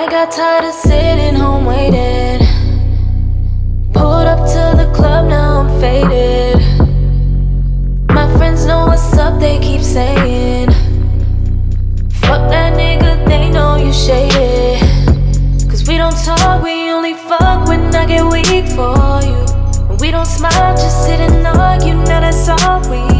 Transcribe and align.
I 0.00 0.08
got 0.08 0.32
tired 0.32 0.64
of 0.64 0.72
sitting 0.72 1.34
home 1.34 1.66
waiting. 1.66 2.40
Pulled 3.92 4.26
up 4.26 4.38
to 4.38 4.82
the 4.82 4.90
club, 4.94 5.28
now 5.28 5.60
I'm 5.60 5.78
faded. 5.78 6.56
My 8.08 8.26
friends 8.38 8.64
know 8.64 8.86
what's 8.86 9.12
up, 9.18 9.38
they 9.38 9.58
keep 9.58 9.82
saying. 9.82 10.70
Fuck 12.22 12.48
that 12.48 12.72
nigga, 12.80 13.28
they 13.28 13.50
know 13.50 13.76
you 13.76 13.92
shaded. 13.92 14.80
Cause 15.68 15.86
we 15.86 15.98
don't 15.98 16.16
talk, 16.24 16.62
we 16.64 16.90
only 16.90 17.12
fuck 17.12 17.68
when 17.68 17.94
I 17.94 18.06
get 18.06 18.24
weak 18.24 18.68
for 18.72 19.20
you. 19.22 19.96
We 20.00 20.10
don't 20.10 20.24
smile, 20.24 20.74
just 20.78 21.04
sit 21.04 21.20
and 21.20 21.46
argue, 21.46 21.92
now 21.92 22.20
that's 22.20 22.48
all 22.48 22.80
we. 22.90 23.19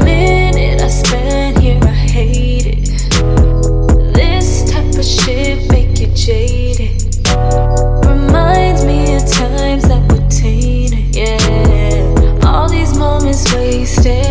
jaded. 6.25 7.01
Reminds 8.05 8.85
me 8.85 9.15
of 9.15 9.27
times 9.31 9.87
that. 9.87 10.01
Yeah, 11.13 12.39
all 12.45 12.69
these 12.69 12.95
moments 12.97 13.51
wasted. 13.53 14.30